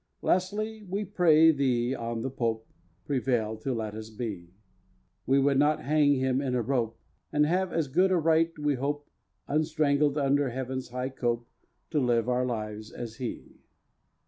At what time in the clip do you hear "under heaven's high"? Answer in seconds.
10.17-11.09